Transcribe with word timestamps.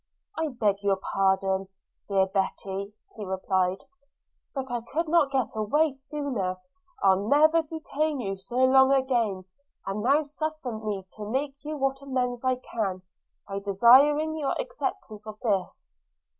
'I 0.35 0.53
beg 0.59 0.81
your 0.81 0.95
pardon, 1.13 1.67
dear 2.07 2.25
Betty!' 2.25 2.95
replied 3.19 3.81
he; 3.81 3.85
'but 4.55 4.71
I 4.71 4.81
could 4.91 5.07
not 5.07 5.29
get 5.31 5.55
away 5.55 5.91
sooner. 5.91 6.57
I'll 7.03 7.27
never 7.27 7.61
detain 7.61 8.19
you 8.19 8.35
so 8.35 8.57
long 8.63 8.91
again; 8.91 9.45
and 9.85 10.01
now 10.01 10.23
suffer 10.23 10.71
me 10.71 11.05
to 11.17 11.29
make 11.29 11.53
you 11.63 11.77
what 11.77 12.01
amends 12.01 12.43
I 12.43 12.55
can, 12.55 13.03
by 13.47 13.59
desiring 13.59 14.35
your 14.35 14.59
acceptance 14.59 15.27
of 15.27 15.39
this.' 15.41 15.87